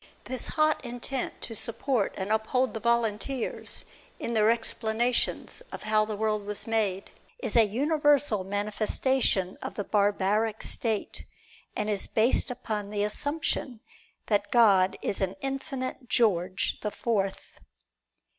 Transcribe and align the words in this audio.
This 0.23 0.47
hot 0.47 0.83
intent 0.83 1.43
to 1.43 1.53
support 1.53 2.15
and 2.17 2.31
uphold 2.31 2.73
the 2.73 2.79
volunteers 2.79 3.85
in 4.17 4.33
their 4.33 4.49
explanations 4.49 5.61
of 5.71 5.83
how 5.83 6.05
the 6.05 6.15
world 6.15 6.43
was 6.43 6.65
made, 6.65 7.11
is 7.37 7.55
a 7.55 7.65
universal 7.65 8.43
manifestation 8.43 9.59
of 9.61 9.75
the 9.75 9.83
barbaric 9.83 10.63
state, 10.63 11.23
and 11.75 11.87
is 11.87 12.07
based 12.07 12.49
upon 12.49 12.89
the 12.89 13.03
assumption 13.03 13.79
that 14.25 14.49
God 14.51 14.97
is 15.03 15.21
an 15.21 15.35
infinite 15.39 16.09
George 16.09 16.79
the 16.81 16.89
Fourth. 16.89 17.59